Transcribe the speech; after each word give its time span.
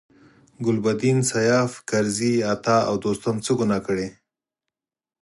ګلبدین، 0.65 1.19
سیاف، 1.31 1.71
کرزي، 1.89 2.33
عطا 2.53 2.77
او 2.89 2.95
دوستم 3.03 3.35
څه 3.45 3.51
ګناه 3.59 3.81
کړې. 3.87 4.07